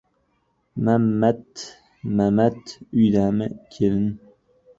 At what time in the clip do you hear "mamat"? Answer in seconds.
0.85-1.47, 2.15-2.65